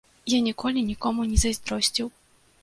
Я 0.31 0.37
ніколі 0.45 0.79
нікому 0.87 1.27
не 1.33 1.37
зайздросціў. 1.43 2.11